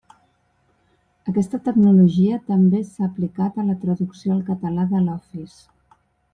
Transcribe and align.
Aquesta 1.31 1.59
tecnologia 1.67 2.39
també 2.49 2.81
s'ha 2.89 3.05
aplicat 3.09 3.61
a 3.65 3.69
la 3.69 3.79
traducció 3.85 4.35
al 4.39 4.43
català 4.51 4.91
de 4.97 5.07
l'Office. 5.07 6.03